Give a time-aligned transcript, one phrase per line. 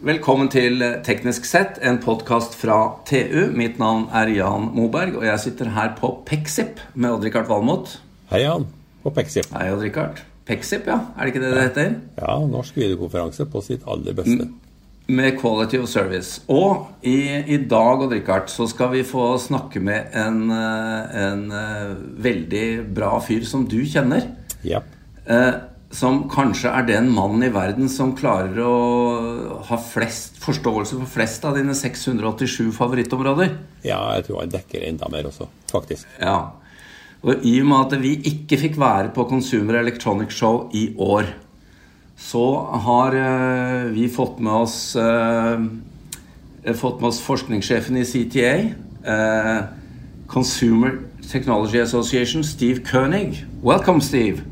[0.00, 3.50] Velkommen til Teknisk sett, en podkast fra TU.
[3.52, 7.98] Mitt navn er Jan Moberg, og jeg sitter her på Pexip med Odd-Rikard Valmot.
[8.30, 8.64] Hei, Jan.
[9.04, 9.50] På Pexip.
[9.52, 10.22] Hei, Odd-Rikard.
[10.48, 10.96] Pexip, ja.
[11.12, 11.92] Er det ikke det det heter?
[12.16, 14.48] Ja, norsk videokonferanse på sitt aller beste.
[15.12, 16.40] Med quality of service.
[16.48, 17.18] Og i,
[17.52, 21.92] i dag, Odd-Rikard, så skal vi få snakke med en, eh, en, eh,
[22.24, 24.30] veldig bra fyr som du kjenner.
[24.64, 24.80] Ja.
[25.28, 28.74] Eh, som kanskje er den mannen i verden som klarer å
[29.66, 33.56] ha flest forståelse for flest av dine 687 favorittområder.
[33.82, 36.06] Ja, jeg tror han dekker enda mer også, faktisk.
[36.22, 36.52] Ja.
[37.26, 41.34] Og i og med at vi ikke fikk være på Consumer Electronic Show i år,
[42.20, 42.44] så
[42.86, 45.58] har uh, vi fått med oss uh,
[46.76, 48.52] fått med oss forskningssjefen i CTA,
[49.08, 49.60] eh,
[50.28, 53.46] Consumer Technology Association, Steve Koenig.
[53.62, 54.49] Welcome, Steve.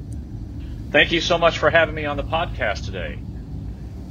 [0.90, 3.18] Thank you so much for having me on the podcast today.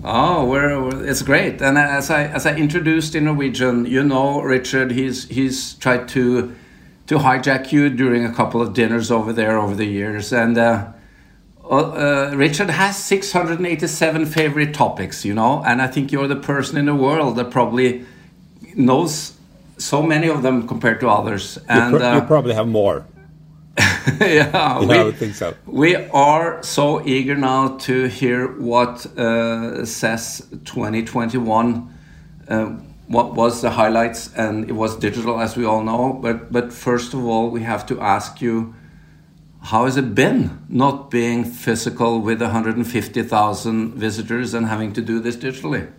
[0.04, 1.60] Oh, we're, it's great.
[1.60, 6.56] And as I as I introduced in Norwegian, you know, Richard, he's he's tried to
[7.08, 10.58] to hijack you during a couple of dinners over there over the years, and.
[10.58, 10.92] Uh,
[11.70, 16.86] uh, Richard has 687 favorite topics, you know, and I think you're the person in
[16.86, 18.06] the world that probably
[18.74, 19.34] knows
[19.78, 21.58] so many of them compared to others.
[21.68, 23.06] And you, pr you probably have more.
[24.20, 25.54] yeah, we, I would think so.
[25.66, 31.94] We are so eager now to hear what uh, CES 2021.
[32.48, 32.66] Uh,
[33.08, 36.14] what was the highlights, and it was digital, as we all know.
[36.14, 38.74] But but first of all, we have to ask you,
[39.62, 45.36] how has it been not being physical with 150,000 visitors and having to do this
[45.38, 45.92] digitally?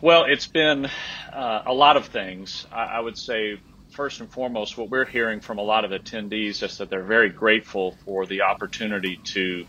[0.00, 0.86] Well, it's been
[1.32, 2.66] uh, a lot of things.
[2.72, 3.58] I, I would say
[3.96, 7.30] first and foremost, what we're hearing from a lot of attendees is that they're very
[7.30, 9.64] grateful for the opportunity to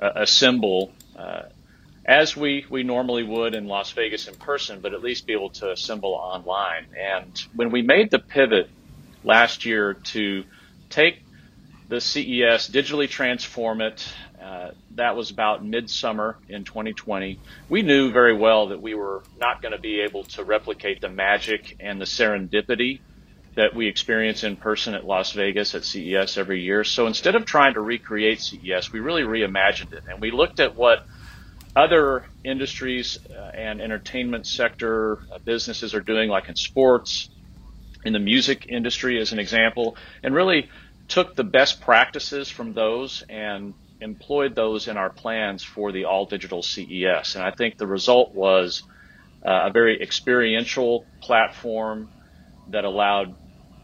[0.00, 1.42] uh, assemble uh,
[2.04, 5.50] as we, we normally would in Las Vegas in person, but at least be able
[5.50, 6.86] to assemble online.
[6.98, 8.68] And when we made the pivot
[9.22, 10.42] last year to
[10.90, 11.22] take
[11.88, 14.06] the CES, digitally transform it,
[14.42, 17.38] uh, that was about midsummer in 2020.
[17.68, 21.08] We knew very well that we were not going to be able to replicate the
[21.08, 22.98] magic and the serendipity
[23.56, 26.84] that we experience in person at Las Vegas at CES every year.
[26.84, 30.76] So instead of trying to recreate CES, we really reimagined it and we looked at
[30.76, 31.00] what
[31.74, 37.28] other industries uh, and entertainment sector uh, businesses are doing, like in sports,
[38.04, 40.68] in the music industry, as an example, and really
[41.08, 46.26] took the best practices from those and employed those in our plans for the all
[46.26, 47.34] digital CES.
[47.34, 48.82] And I think the result was
[49.46, 52.10] uh, a very experiential platform
[52.68, 53.36] that allowed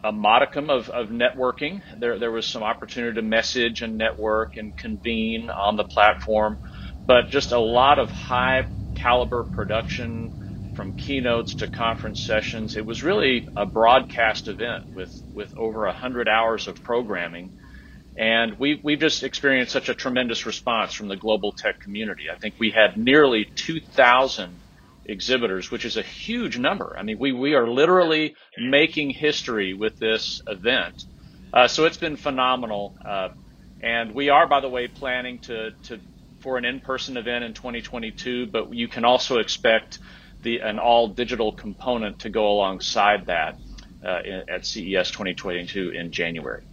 [0.05, 1.83] a modicum of, of networking.
[1.99, 6.59] There, there was some opportunity to message and network and convene on the platform,
[7.07, 10.33] but just a lot of high caliber production
[10.75, 12.77] from keynotes to conference sessions.
[12.77, 17.53] It was really a broadcast event with, with over 100 hours of programming.
[18.17, 22.25] And we, we've just experienced such a tremendous response from the global tech community.
[22.33, 24.62] I think we had nearly 2,000
[25.05, 26.95] exhibitors, which is a huge number.
[26.99, 31.05] I mean, we, we are literally making history with this event.
[31.53, 32.97] Uh, so it's been phenomenal.
[33.05, 33.31] Uh,
[33.83, 36.01] and we are, by the way, planning to, to
[36.41, 39.99] for an in-person event in 2022, but you can also expect
[40.43, 43.57] the an all digital component to go alongside that
[44.05, 46.65] uh, at CES 2022 in January.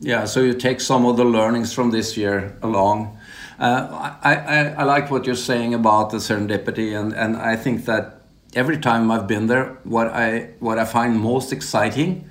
[0.00, 3.17] Yeah, so you take some of the learnings from this year along.
[3.58, 7.86] Uh, I, I, I like what you're saying about the serendipity, and, and I think
[7.86, 8.22] that
[8.54, 12.30] every time I've been there, what I what I find most exciting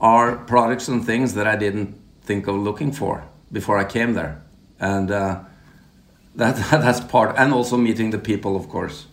[0.00, 4.42] are products and things that I didn't think of looking for before I came there,
[4.78, 5.40] and uh,
[6.36, 9.06] that that's part, and also meeting the people, of course.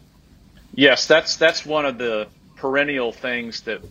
[0.74, 2.28] Yes, that's that's one of the
[2.58, 3.82] perennial things that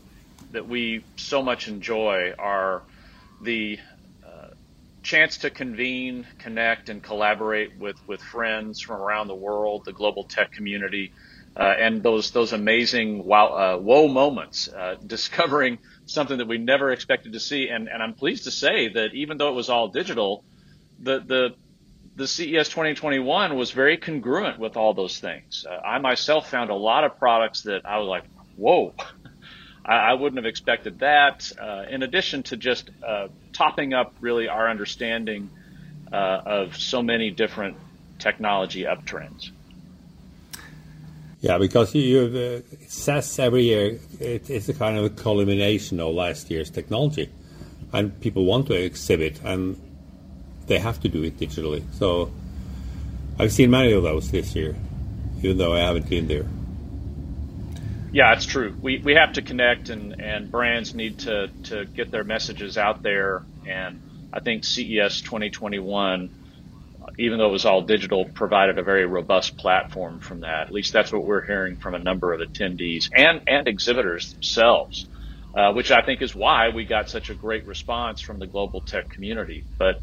[0.53, 2.83] that we so much enjoy are
[3.41, 3.79] the
[5.05, 10.25] chance to convene, connect, and collaborate with, with friends from around the world, the global
[10.25, 11.13] tech community,
[11.57, 16.91] uh, and those those amazing wow uh, whoa moments, uh, discovering something that we never
[16.91, 17.69] expected to see.
[17.69, 20.45] And, and I'm pleased to say that even though it was all digital,
[20.99, 21.55] the the
[22.17, 25.67] the CES 2021 was very congruent with all those things.
[25.69, 28.25] Uh, I myself found a lot of products that I was like,
[28.57, 28.95] whoa,
[29.85, 31.51] I, I wouldn't have expected that.
[31.61, 35.51] Uh, in addition to just uh, topping up really our understanding
[36.13, 37.77] uh, of so many different
[38.19, 39.51] technology uptrends.
[41.41, 46.15] Yeah, because you, uh, CES every year, it, it's a kind of a culmination of
[46.15, 47.31] last year's technology.
[47.93, 49.81] And people want to exhibit, and
[50.67, 51.85] they have to do it digitally.
[51.95, 52.33] So
[53.39, 54.75] I've seen many of those this year
[55.45, 56.47] even though I haven't been there.
[58.15, 58.77] Yeah, it's true.
[58.81, 63.03] We, we have to connect, and, and brands need to, to get their messages out
[63.03, 63.45] there.
[63.67, 64.03] And
[64.33, 66.31] I think CES 2021,
[67.19, 70.69] even though it was all digital, provided a very robust platform from that.
[70.69, 75.09] At least that's what we're hearing from a number of attendees and, and exhibitors themselves,
[75.57, 78.83] uh, which I think is why we got such a great response from the global
[78.83, 79.67] tech community.
[79.79, 79.97] But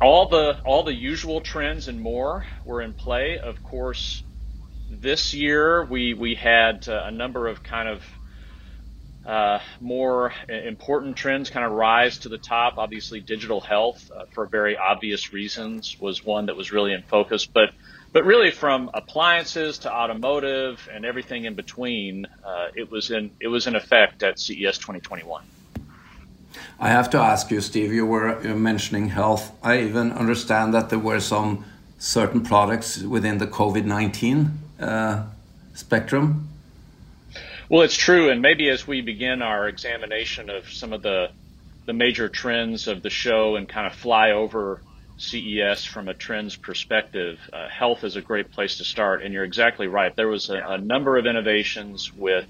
[0.00, 3.38] all the all the usual trends and more were in play.
[3.38, 4.24] Of course,
[4.90, 8.02] this year we we had uh, a number of kind of
[9.26, 12.78] uh, more important trends kind of rise to the top.
[12.78, 17.44] Obviously, digital health, uh, for very obvious reasons, was one that was really in focus.
[17.44, 17.70] But
[18.12, 23.48] but really, from appliances to automotive and everything in between, uh, it was in it
[23.48, 25.42] was in effect at CES 2021.
[26.78, 27.92] I have to ask you, Steve.
[27.92, 29.50] You were mentioning health.
[29.62, 31.64] I even understand that there were some
[31.98, 35.24] certain products within the COVID 19 uh,
[35.74, 36.48] spectrum?
[37.68, 41.30] Well, it's true, and maybe as we begin our examination of some of the
[41.86, 44.80] the major trends of the show and kind of fly over
[45.18, 49.22] CES from a trends perspective, uh, health is a great place to start.
[49.22, 50.14] And you're exactly right.
[50.14, 52.46] There was a, a number of innovations with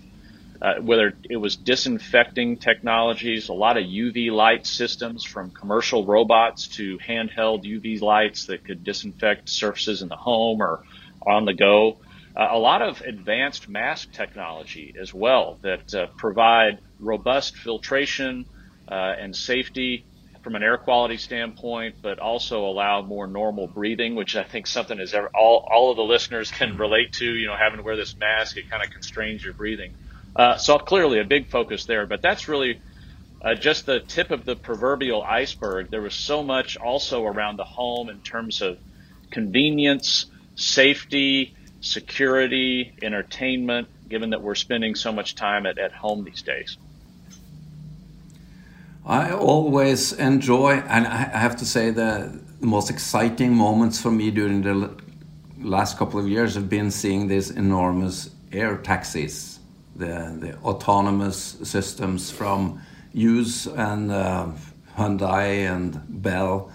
[0.60, 6.66] uh, whether it was disinfecting technologies, a lot of UV light systems from commercial robots
[6.68, 10.82] to handheld UV lights that could disinfect surfaces in the home or
[11.26, 11.98] on the go
[12.36, 18.44] uh, a lot of advanced mask technology as well that uh, provide robust filtration
[18.88, 20.04] uh, and safety
[20.42, 25.00] from an air quality standpoint, but also allow more normal breathing, which I think something
[25.00, 27.96] is ever, all, all of the listeners can relate to, you know, having to wear
[27.96, 29.90] this mask, it kind of constrains your breathing.
[30.36, 32.80] Uh, so clearly a big focus there, but that's really
[33.42, 35.90] uh, just the tip of the proverbial iceberg.
[35.90, 38.78] There was so much also around the home in terms of
[39.32, 41.55] convenience, safety,
[41.86, 46.76] security, entertainment, given that we're spending so much time at, at home these days?
[49.04, 54.30] I always enjoy, and I have to say, the, the most exciting moments for me
[54.30, 54.90] during the
[55.60, 59.60] last couple of years have been seeing these enormous air taxis,
[59.94, 62.80] the, the autonomous systems from
[63.12, 64.48] Hughes and uh,
[64.96, 66.70] Hyundai and Bell.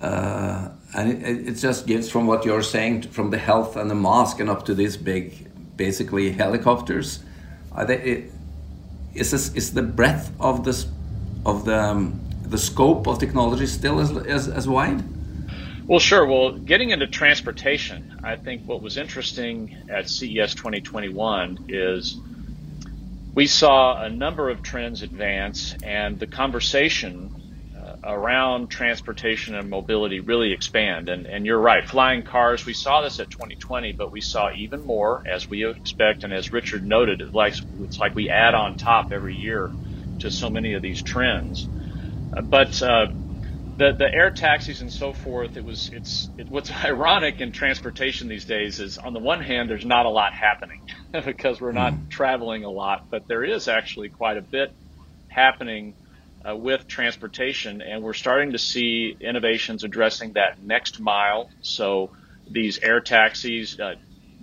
[0.00, 3.94] Uh, and it, it, just gives from what you're saying from the health and the
[3.94, 5.46] mask and up to these big
[5.76, 7.20] basically helicopters
[7.72, 8.32] are they it,
[9.14, 10.86] is this is the breadth of this
[11.44, 15.02] of the um, the scope of technology still as, as, as wide?
[15.86, 16.26] Well sure.
[16.26, 22.18] Well getting into transportation i think what was interesting at ces 2021 is
[23.34, 27.37] we saw a number of trends advance and the conversation
[28.08, 31.10] around transportation and mobility really expand.
[31.10, 34.82] And, and you're right, flying cars, we saw this at 2020, but we saw even
[34.82, 36.24] more as we expect.
[36.24, 39.70] And as Richard noted, it's like, it's like we add on top every year
[40.20, 41.68] to so many of these trends.
[42.34, 43.08] Uh, but uh,
[43.76, 48.28] the, the air taxis and so forth, it was it's it, what's ironic in transportation
[48.28, 50.80] these days is on the one hand there's not a lot happening
[51.24, 52.10] because we're not mm.
[52.10, 54.74] traveling a lot, but there is actually quite a bit
[55.28, 55.94] happening
[56.46, 61.50] uh, with transportation, and we're starting to see innovations addressing that next mile.
[61.62, 62.10] So
[62.48, 63.94] these air taxis, uh,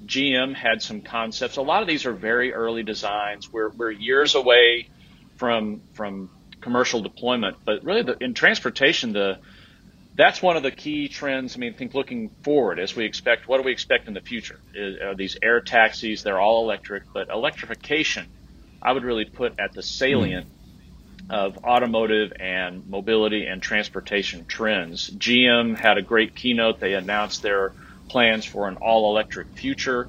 [0.05, 1.57] GM had some concepts.
[1.57, 3.51] A lot of these are very early designs.
[3.51, 4.89] We're, we're years away
[5.37, 6.29] from from
[6.61, 9.39] commercial deployment, but really the, in transportation, the
[10.15, 11.55] that's one of the key trends.
[11.55, 13.47] I mean, think looking forward as we expect.
[13.47, 14.59] What do we expect in the future?
[14.73, 16.23] Is, are these air taxis?
[16.23, 18.27] They're all electric, but electrification,
[18.81, 20.47] I would really put at the salient
[21.29, 25.09] of automotive and mobility and transportation trends.
[25.09, 26.79] GM had a great keynote.
[26.79, 27.73] They announced their
[28.09, 30.07] plans for an all electric future.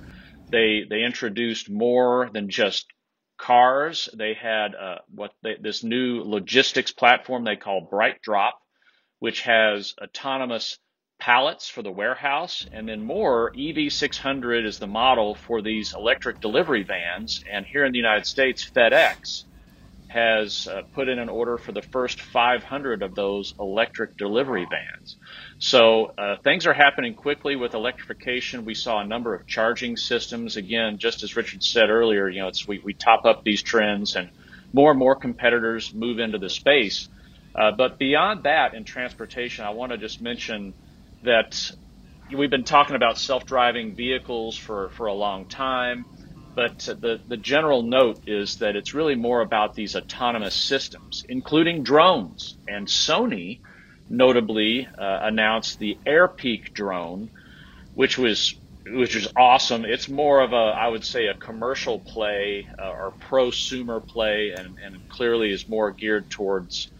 [0.50, 2.86] They, they introduced more than just
[3.38, 4.08] cars.
[4.14, 8.52] They had uh, what they, this new logistics platform they call BrightDrop,
[9.18, 10.78] which has autonomous
[11.18, 13.52] pallets for the warehouse, and then more.
[13.52, 17.42] EV600 is the model for these electric delivery vans.
[17.50, 19.44] And here in the United States, FedEx
[20.08, 25.16] has uh, put in an order for the first 500 of those electric delivery vans.
[25.58, 28.64] So uh, things are happening quickly with electrification.
[28.64, 30.56] We saw a number of charging systems.
[30.56, 34.14] Again, just as Richard said earlier, you know, it's we, we top up these trends
[34.16, 34.30] and
[34.72, 37.08] more and more competitors move into the space.
[37.54, 40.74] Uh, but beyond that, in transportation, I want to just mention
[41.22, 41.70] that
[42.36, 46.06] we've been talking about self-driving vehicles for, for a long time.
[46.56, 51.84] But the, the general note is that it's really more about these autonomous systems, including
[51.84, 52.58] drones.
[52.66, 53.60] And Sony
[54.08, 57.30] notably uh, announced the AirPeak drone,
[57.94, 58.54] which was
[58.88, 59.84] which is awesome.
[59.84, 64.78] It's more of a, I would say, a commercial play uh, or prosumer play, and,
[64.82, 66.92] and clearly is more geared towards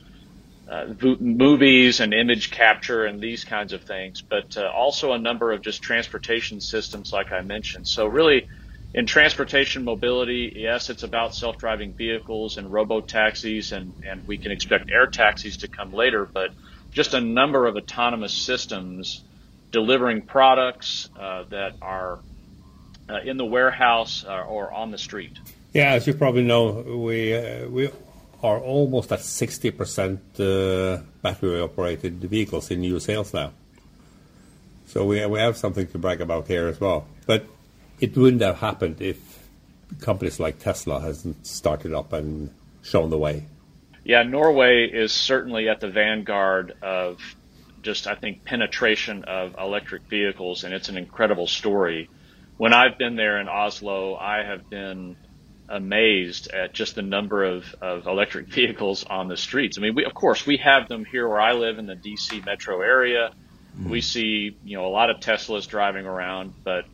[0.69, 0.87] uh,
[1.21, 5.63] movies and image capture and these kinds of things, but uh, also a number of
[5.63, 7.87] just transportation systems, like I mentioned.
[7.87, 8.49] So really,
[8.95, 14.53] in transportation mobility, yes, it's about self-driving vehicles and robo taxis, and and we can
[14.53, 16.51] expect air taxis to come later, but
[16.93, 19.23] just a number of autonomous systems
[19.71, 22.21] delivering products uh, that are
[23.09, 25.39] uh, in the warehouse uh, or on the street.
[25.75, 27.91] Yeah, as you probably know, we uh, we
[28.43, 33.53] are almost at 60% uh, battery-operated vehicles in new sales now.
[34.87, 37.07] So we we have something to brag about here as well.
[37.27, 37.45] But
[38.01, 39.19] it wouldn't have happened if
[40.01, 42.51] companies like Tesla hasn't started up and
[42.83, 43.47] shown the way.
[44.05, 47.19] Yeah, Norway is certainly at the vanguard of
[47.83, 52.09] just, I think, penetration of electric vehicles, and it's an incredible story.
[52.57, 55.17] When I've been there in Oslo, I have been
[55.69, 59.79] amazed at just the number of, of electric vehicles on the streets.
[59.79, 62.45] I mean, we, of course, we have them here where I live in the DC
[62.45, 63.33] metro area.
[63.77, 63.91] Mm-hmm.
[63.91, 66.85] We see, you know, a lot of Teslas driving around, but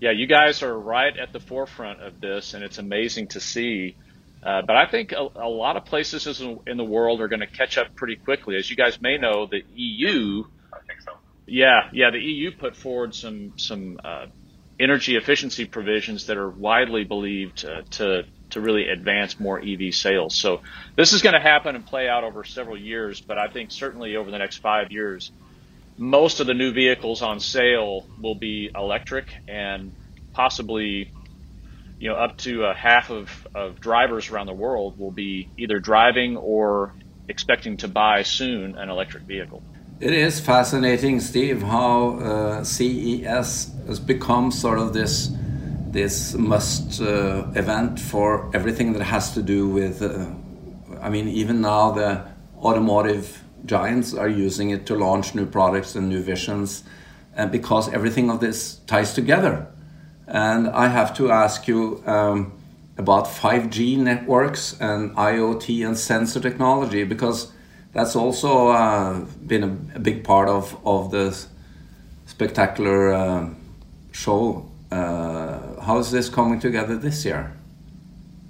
[0.00, 3.96] yeah, you guys are right at the forefront of this, and it's amazing to see.
[4.42, 7.46] Uh, but I think a, a, lot of places in the world are going to
[7.46, 8.56] catch up pretty quickly.
[8.56, 10.44] As you guys may know, the EU.
[10.72, 11.12] I think so.
[11.46, 14.26] Yeah, yeah, the EU put forward some some uh,
[14.78, 20.34] energy efficiency provisions that are widely believed uh, to to really advance more EV sales.
[20.34, 20.60] So
[20.96, 23.20] this is going to happen and play out over several years.
[23.20, 25.32] But I think certainly over the next five years,
[25.96, 29.92] most of the new vehicles on sale will be electric and
[30.32, 31.12] possibly
[31.98, 35.78] you know up to a half of, of drivers around the world will be either
[35.78, 36.92] driving or
[37.28, 39.62] expecting to buy soon an electric vehicle.
[40.00, 45.30] It is fascinating, Steve, how uh, CES has become sort of this
[45.92, 50.02] this must uh, event for everything that has to do with.
[50.02, 50.26] Uh,
[51.00, 52.24] I mean, even now the
[52.58, 56.84] automotive giants are using it to launch new products and new visions,
[57.36, 59.66] and because everything of this ties together.
[60.26, 62.52] And I have to ask you um,
[62.96, 67.52] about 5G networks and IoT and sensor technology because
[67.92, 71.36] that's also uh, been a, a, big part of of the
[72.26, 73.48] spectacular uh,
[74.12, 74.66] show.
[74.90, 77.52] Uh, how is this coming together this year?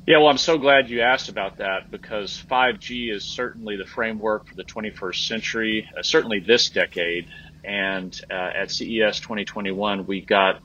[0.06, 4.46] Yeah, well, I'm so glad you asked about that because 5G is certainly the framework
[4.46, 7.26] for the 21st century, uh, certainly this decade.
[7.64, 10.60] And uh, at CES 2021, we got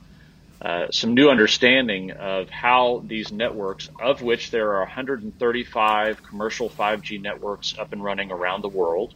[0.60, 7.22] uh, some new understanding of how these networks, of which there are 135 commercial 5G
[7.22, 9.14] networks up and running around the world.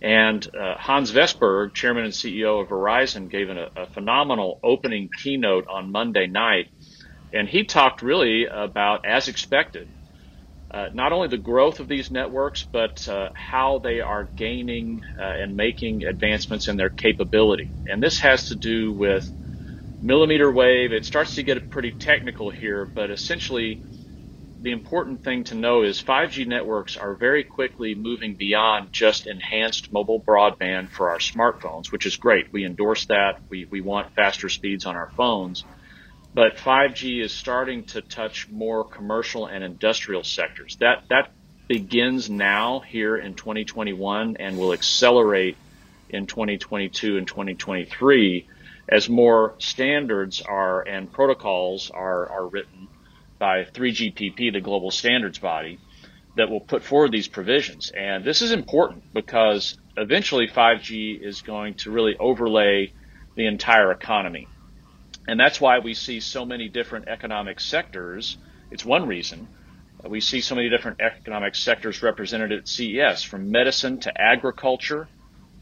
[0.00, 5.68] And uh, Hans Vestberg, chairman and CEO of Verizon, gave an, a phenomenal opening keynote
[5.68, 6.68] on Monday night
[7.34, 9.88] and he talked really about, as expected,
[10.70, 15.22] uh, not only the growth of these networks, but uh, how they are gaining uh,
[15.22, 17.72] and making advancements in their capability.
[17.86, 19.30] And this has to do with
[20.00, 20.92] millimeter wave.
[20.92, 23.82] It starts to get pretty technical here, but essentially,
[24.60, 29.92] the important thing to know is 5G networks are very quickly moving beyond just enhanced
[29.92, 32.46] mobile broadband for our smartphones, which is great.
[32.52, 33.40] We endorse that.
[33.50, 35.64] We, we want faster speeds on our phones
[36.34, 40.76] but 5G is starting to touch more commercial and industrial sectors.
[40.80, 41.30] That that
[41.68, 45.56] begins now here in 2021 and will accelerate
[46.10, 48.46] in 2022 and 2023
[48.88, 52.88] as more standards are and protocols are are written
[53.38, 55.78] by 3GPP, the global standards body,
[56.36, 57.90] that will put forward these provisions.
[57.90, 62.92] And this is important because eventually 5G is going to really overlay
[63.36, 64.48] the entire economy.
[65.26, 68.36] And that's why we see so many different economic sectors.
[68.70, 69.48] It's one reason
[70.08, 75.08] we see so many different economic sectors represented at CES, from medicine to agriculture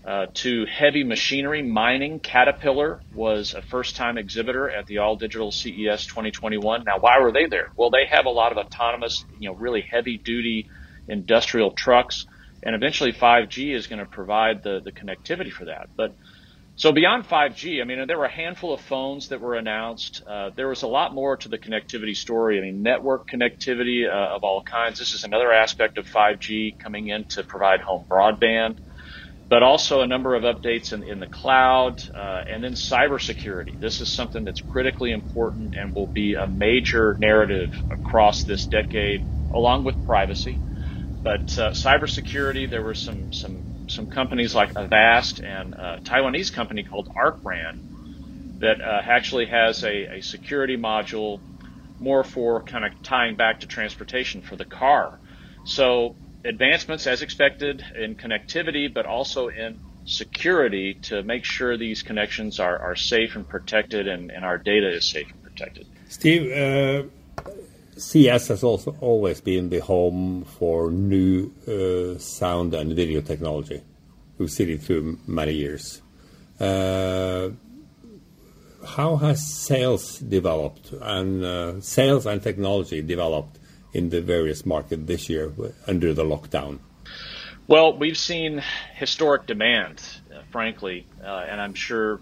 [0.04, 2.18] uh, to heavy machinery, mining.
[2.18, 6.82] Caterpillar was a first-time exhibitor at the All Digital CES 2021.
[6.84, 7.68] Now, why were they there?
[7.76, 10.68] Well, they have a lot of autonomous, you know, really heavy-duty
[11.06, 12.26] industrial trucks,
[12.64, 15.90] and eventually 5G is going to provide the the connectivity for that.
[15.96, 16.16] But
[16.74, 20.22] so beyond 5G, I mean, there were a handful of phones that were announced.
[20.26, 22.58] Uh, there was a lot more to the connectivity story.
[22.58, 24.98] I mean, network connectivity uh, of all kinds.
[24.98, 28.78] This is another aspect of 5G coming in to provide home broadband,
[29.50, 33.78] but also a number of updates in, in the cloud uh, and then cybersecurity.
[33.78, 39.26] This is something that's critically important and will be a major narrative across this decade,
[39.54, 40.62] along with privacy.
[41.22, 46.82] But uh, cybersecurity, there were some some some companies like Avast and a Taiwanese company
[46.82, 51.40] called Arcbrand that uh, actually has a, a security module
[51.98, 55.18] more for kind of tying back to transportation for the car.
[55.64, 62.58] So advancements as expected in connectivity, but also in security to make sure these connections
[62.58, 65.86] are, are safe and protected and, and our data is safe and protected.
[66.08, 67.08] Steve, uh,
[67.96, 73.82] CES has also always been the home for new uh, sound and video technology.
[74.38, 76.00] We've seen it through many years.
[76.58, 77.50] Uh,
[78.86, 83.58] how has sales developed and uh, sales and technology developed
[83.92, 85.52] in the various markets this year
[85.86, 86.78] under the lockdown?
[87.68, 88.62] Well, we've seen
[88.94, 90.02] historic demand,
[90.50, 92.20] frankly, uh, and I'm sure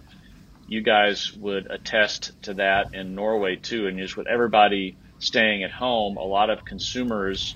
[0.68, 3.86] you guys would attest to that in Norway too.
[3.86, 7.54] And just with everybody staying at home, a lot of consumers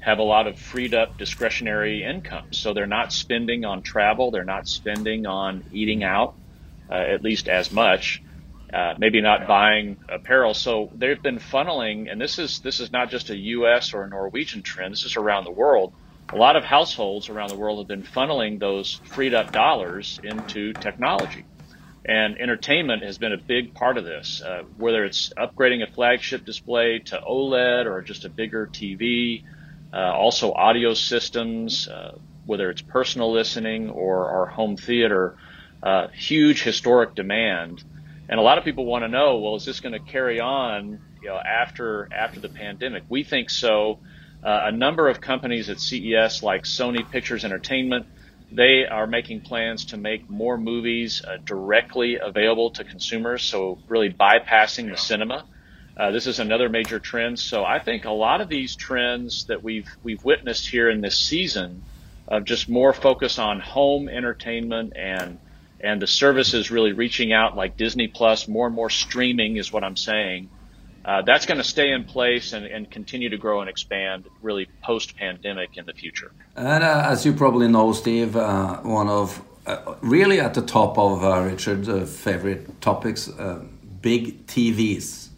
[0.00, 2.52] have a lot of freed up discretionary income.
[2.52, 6.34] So they're not spending on travel, they're not spending on eating out,
[6.90, 8.22] uh, at least as much
[8.72, 10.54] uh, maybe not buying apparel.
[10.54, 13.92] So they've been funneling, and this is this is not just a U.S.
[13.92, 14.92] or a Norwegian trend.
[14.92, 15.92] This is around the world.
[16.30, 20.72] A lot of households around the world have been funneling those freed up dollars into
[20.72, 21.44] technology,
[22.04, 24.42] and entertainment has been a big part of this.
[24.44, 29.42] Uh, whether it's upgrading a flagship display to OLED or just a bigger TV,
[29.92, 32.16] uh, also audio systems, uh,
[32.46, 35.36] whether it's personal listening or our home theater,
[35.82, 37.84] uh, huge historic demand
[38.32, 40.98] and a lot of people want to know, well, is this going to carry on,
[41.20, 43.02] you know, after after the pandemic?
[43.08, 43.98] We think so.
[44.42, 48.06] Uh, a number of companies at CES, like Sony Pictures Entertainment,
[48.54, 54.10] they are making plans to make more movies uh, directly available to consumers, so really
[54.10, 55.44] bypassing the cinema.
[55.96, 57.38] Uh, this is another major trend.
[57.38, 61.18] So I think a lot of these trends that we've we've witnessed here in this
[61.18, 61.82] season
[62.28, 65.38] of just more focus on home entertainment and
[65.80, 69.84] and the services really reaching out like Disney Plus, more and more streaming is what
[69.84, 70.48] I'm saying.
[71.04, 74.68] Uh, that's going to stay in place and, and, continue to grow and expand really
[74.84, 76.30] post pandemic in the future.
[76.54, 80.98] And uh, as you probably know, Steve, uh, one of uh, really at the top
[80.98, 83.28] of uh, Richard's uh, favorite topics
[84.00, 85.28] big TVs.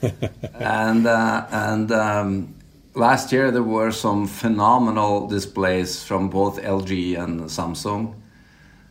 [0.54, 2.54] and and um,
[2.94, 8.14] last year there were some phenomenal displays from both LG and Samsung.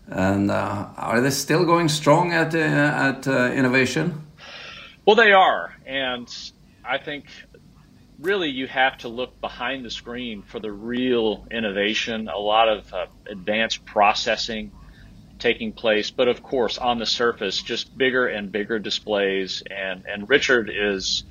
[0.08, 4.28] And uh, are they still going strong at uh, at uh, innovation?
[5.12, 6.34] Well, they are, and
[6.86, 7.26] I think
[8.18, 12.30] really you have to look behind the screen for the real innovation.
[12.30, 14.72] A lot of uh, advanced processing
[15.38, 19.62] taking place, but of course on the surface, just bigger and bigger displays.
[19.70, 21.26] And and Richard is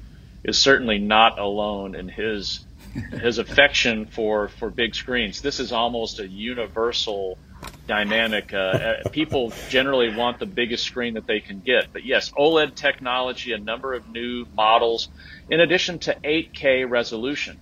[0.45, 2.61] is certainly not alone in his
[3.23, 5.41] his affection for for big screens.
[5.41, 7.39] This is almost a universal
[7.87, 8.55] dynamic.
[8.55, 11.93] Uh, uh, people generally want the biggest screen that they can get.
[11.93, 15.09] But yes, OLED technology, a number of new models,
[15.49, 17.59] in addition to 8K resolution.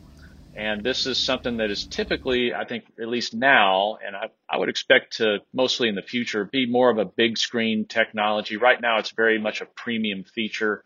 [0.54, 4.58] And this is something that is typically, I think, at least now, and I, I
[4.58, 8.56] would expect to mostly in the future, be more of a big screen technology.
[8.56, 10.82] Right now, it's very much a premium feature,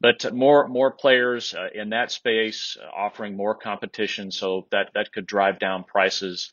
[0.00, 5.12] but more more players uh, in that space uh, offering more competition, so that that
[5.12, 6.52] could drive down prices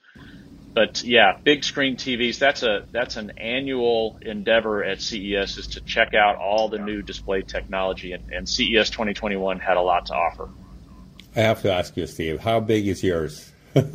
[0.78, 2.38] but yeah, big screen TVs.
[2.38, 7.02] That's a that's an annual endeavor at CES is to check out all the new
[7.02, 10.50] display technology, and, and CES 2021 had a lot to offer.
[11.36, 13.52] I have to ask you, Steve, how big is yours?
[13.74, 13.90] well,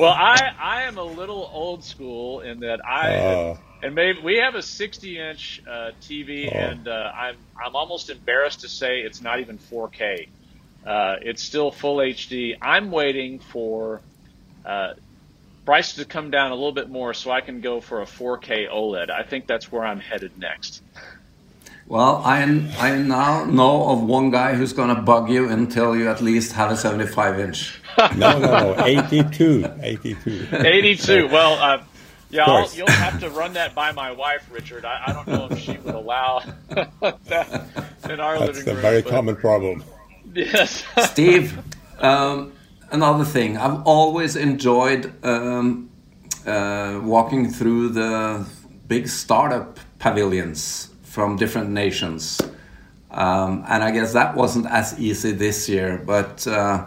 [0.00, 4.54] I I am a little old school in that I uh, and maybe we have
[4.54, 6.56] a 60 inch uh, TV, oh.
[6.56, 10.28] and uh, I'm I'm almost embarrassed to say it's not even 4K.
[10.86, 12.56] Uh, it's still full HD.
[12.62, 14.00] I'm waiting for
[14.64, 14.94] uh,
[15.66, 18.70] price to come down a little bit more so I can go for a 4K
[18.70, 19.10] OLED.
[19.10, 20.82] I think that's where I'm headed next.
[21.88, 22.42] Well, I
[22.78, 26.52] I now know of one guy who's going to bug you until you at least
[26.52, 27.80] have a 75 inch.
[28.16, 30.48] no, no, no, 82, 82.
[30.52, 31.28] 82.
[31.28, 31.84] Well, uh,
[32.28, 34.84] yeah, you'll have to run that by my wife, Richard.
[34.84, 37.66] I, I don't know if she would allow that
[38.10, 38.64] in our That's living room.
[38.64, 39.84] That's a very but, common problem.
[40.34, 41.58] Yes, Steve.
[41.98, 42.52] Um,
[42.90, 45.90] another thing, I've always enjoyed um,
[46.46, 48.46] uh, walking through the
[48.86, 52.40] big startup pavilions from different nations.
[53.10, 56.86] Um, and I guess that wasn't as easy this year, but uh,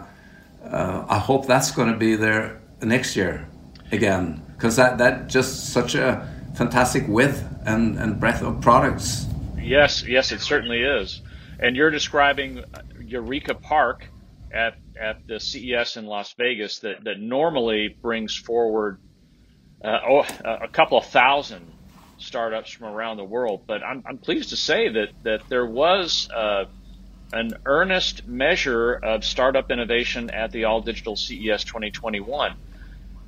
[0.64, 3.48] uh, I hope that's going to be there next year
[3.90, 9.26] again, because that that just such a fantastic width and, and breadth of products.
[9.58, 11.22] Yes, yes, it certainly is.
[11.58, 12.62] And you're describing
[13.00, 14.06] Eureka Park
[14.52, 18.98] at at the CES in Las Vegas that, that normally brings forward
[19.82, 21.66] uh, oh, a couple of thousand
[22.18, 23.62] startups from around the world.
[23.66, 26.66] But I'm, I'm pleased to say that that there was uh,
[27.32, 32.54] an earnest measure of startup innovation at the All Digital CES 2021.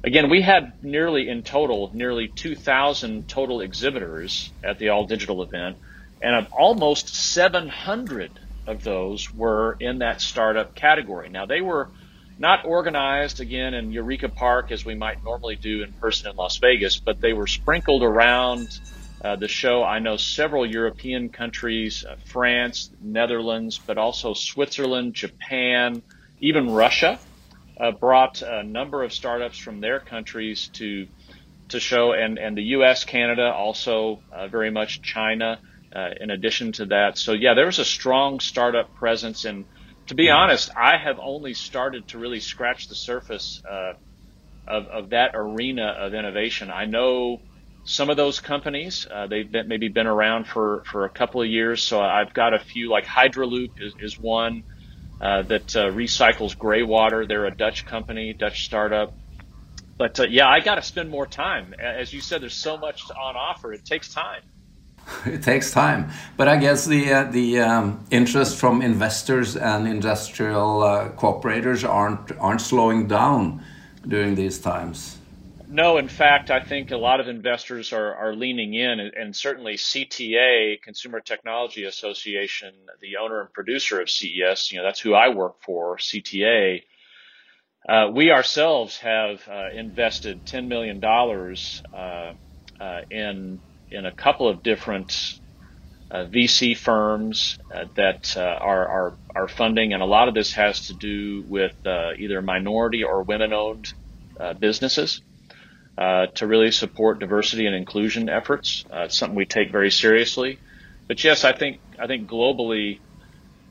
[0.04, 5.76] Again, we had nearly in total, nearly 2,000 total exhibitors at the All Digital event,
[6.20, 8.30] and of almost 700
[8.66, 11.28] of those were in that startup category.
[11.28, 11.88] Now, they were
[12.38, 16.58] not organized again in Eureka Park as we might normally do in person in Las
[16.58, 18.68] Vegas, but they were sprinkled around
[19.22, 19.84] uh, the show.
[19.84, 26.02] I know several European countries, uh, France, Netherlands, but also Switzerland, Japan,
[26.40, 27.18] even Russia
[27.78, 31.06] uh, brought a number of startups from their countries to
[31.68, 35.58] to show, and and the U.S., Canada, also uh, very much China.
[35.94, 39.66] Uh, in addition to that, so yeah, there was a strong startup presence, and
[40.08, 43.92] to be honest, I have only started to really scratch the surface uh,
[44.66, 46.70] of of that arena of innovation.
[46.70, 47.38] I know
[47.84, 51.48] some of those companies uh, they've been, maybe been around for for a couple of
[51.48, 54.64] years, so I've got a few like Hydraloop is, is one
[55.20, 57.26] uh, that uh, recycles gray water.
[57.26, 59.14] They're a Dutch company, Dutch startup.
[59.98, 61.74] But uh, yeah, I got to spend more time.
[61.80, 63.72] As you said, there's so much on offer.
[63.72, 64.42] It takes time.
[65.26, 70.82] It takes time, but I guess the uh, the um, interest from investors and industrial
[70.82, 73.62] uh, cooperators aren't aren't slowing down
[74.06, 75.18] during these times.
[75.72, 79.74] No, in fact, I think a lot of investors are, are leaning in, and certainly
[79.74, 85.30] CTA, Consumer Technology Association, the owner and producer of CES, you know, that's who I
[85.30, 86.82] work for, CTA.
[87.88, 92.34] Uh, we ourselves have uh, invested $10 million uh,
[92.78, 93.58] uh, in
[93.92, 95.14] in a couple of different
[96.10, 100.86] uh, VC firms uh, that are, are are funding, and a lot of this has
[100.86, 103.88] to do with either minority or women-owned
[104.58, 105.22] businesses
[105.98, 108.84] uh, to really support diversity and inclusion efforts.
[108.92, 110.60] Uh, it's something we take very seriously.
[111.08, 113.02] But yes, I think I think globally,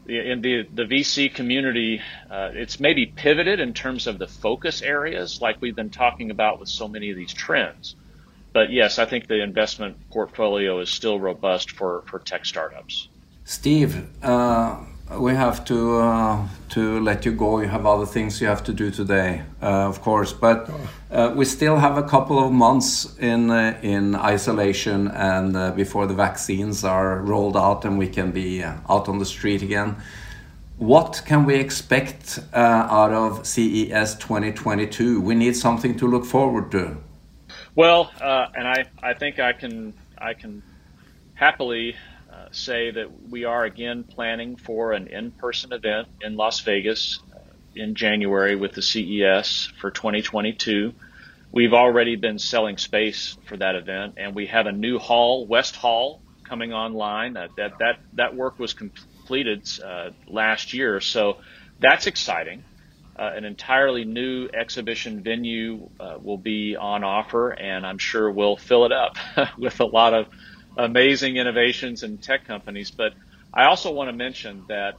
[0.05, 5.39] in the the VC community, uh, it's maybe pivoted in terms of the focus areas,
[5.41, 7.95] like we've been talking about with so many of these trends.
[8.53, 13.07] But yes, I think the investment portfolio is still robust for, for tech startups.
[13.45, 14.77] Steve, uh,
[15.17, 17.59] we have to uh, to let you go.
[17.59, 20.31] You have other things you have to do today, uh, of course.
[20.33, 20.69] But
[21.11, 26.07] uh, we still have a couple of months in uh, in isolation, and uh, before
[26.07, 29.95] the vaccines are rolled out and we can be out on the street again.
[30.77, 35.21] What can we expect out of CES 2022?
[35.21, 36.97] We need something to look forward to.
[37.75, 40.63] Well, and I I think I can I can
[41.35, 41.95] happily
[42.51, 47.39] say that we are again planning for an in-person event in Las Vegas uh,
[47.75, 50.93] in January with the CES for 2022.
[51.51, 55.75] We've already been selling space for that event, and we have a new hall, West
[55.75, 57.35] Hall, coming online.
[57.35, 61.37] Uh, that that that work was completed uh, last year, so
[61.79, 62.63] that's exciting.
[63.21, 68.57] Uh, an entirely new exhibition venue uh, will be on offer, and I'm sure we'll
[68.57, 69.15] fill it up
[69.59, 70.25] with a lot of
[70.75, 72.89] amazing innovations and tech companies.
[72.89, 73.13] But
[73.53, 74.97] I also want to mention that,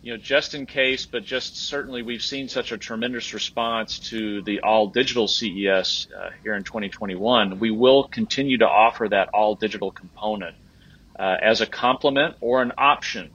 [0.00, 4.40] you know, just in case, but just certainly we've seen such a tremendous response to
[4.40, 7.58] the all digital CES uh, here in 2021.
[7.58, 10.56] We will continue to offer that all digital component
[11.18, 13.28] uh, as a complement or an option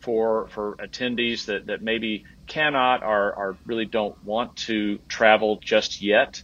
[0.00, 6.02] for for attendees that, that maybe cannot or, or really don't want to travel just
[6.02, 6.42] yet.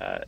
[0.00, 0.18] Uh,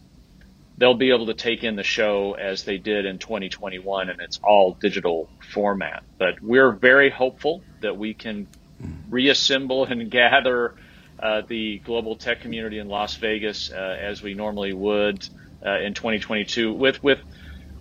[0.79, 4.39] they'll be able to take in the show as they did in 2021 and it's
[4.45, 6.05] all digital format.
[6.17, 8.47] But we're very hopeful that we can
[9.11, 10.75] reassemble and gather
[11.19, 15.29] uh, the global tech community in Las Vegas uh, as we normally would
[15.65, 17.19] uh, in 2022 with with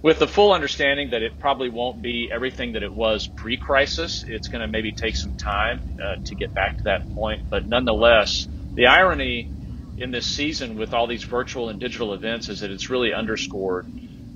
[0.01, 4.23] with the full understanding that it probably won't be everything that it was pre-crisis.
[4.27, 7.67] It's going to maybe take some time uh, to get back to that point, but
[7.67, 9.49] nonetheless, the irony
[9.97, 13.87] in this season with all these virtual and digital events is that it's really underscored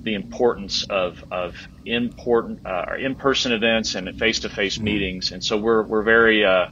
[0.03, 4.85] the importance of of important uh, in-person events and face-to-face mm-hmm.
[4.85, 5.31] meetings.
[5.31, 6.69] And so we're we're very uh,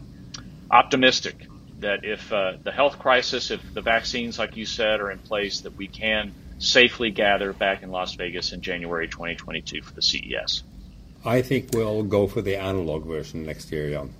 [0.71, 1.47] optimistic
[1.79, 5.61] that if uh, the health crisis, if the vaccines, like you said, are in place,
[5.61, 10.63] that we can safely gather back in Las Vegas in January 2022 for the CES.
[11.25, 14.13] I think we'll go for the analog version next year, Jan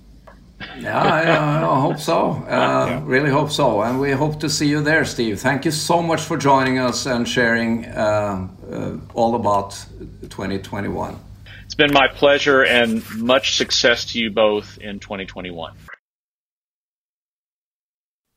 [0.78, 2.30] yeah, I, I, hope so.
[2.30, 3.02] Uh, yeah.
[3.04, 3.82] Really hope so.
[3.82, 5.40] And we hope to see you there, Steve.
[5.40, 9.70] Thank you so much for joining us and sharing uh, uh, all about
[10.22, 11.18] 2021.
[11.64, 15.74] It's been my pleasure and much success to you both in 2021.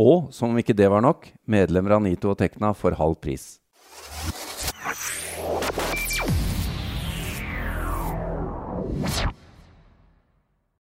[0.00, 3.58] og, som om ikke det var nok, medlemmer av Nito og Tekna får halv pris.
[9.24, 9.39] you